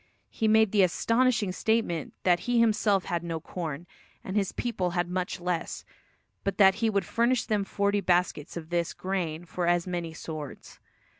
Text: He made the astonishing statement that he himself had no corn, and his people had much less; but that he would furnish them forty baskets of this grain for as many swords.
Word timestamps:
He 0.31 0.47
made 0.47 0.71
the 0.71 0.81
astonishing 0.81 1.51
statement 1.51 2.15
that 2.23 2.39
he 2.49 2.59
himself 2.59 3.05
had 3.05 3.23
no 3.23 3.39
corn, 3.39 3.85
and 4.23 4.35
his 4.35 4.51
people 4.51 4.89
had 4.97 5.07
much 5.07 5.39
less; 5.39 5.85
but 6.43 6.57
that 6.57 6.73
he 6.81 6.89
would 6.89 7.05
furnish 7.05 7.45
them 7.45 7.63
forty 7.63 8.01
baskets 8.01 8.57
of 8.57 8.71
this 8.71 8.93
grain 8.93 9.45
for 9.45 9.67
as 9.67 9.85
many 9.85 10.11
swords. 10.11 10.79